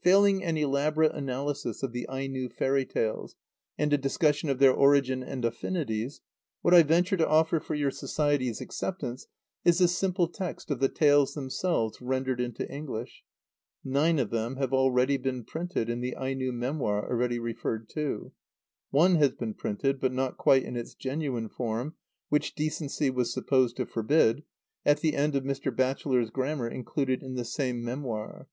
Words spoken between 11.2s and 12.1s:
themselves,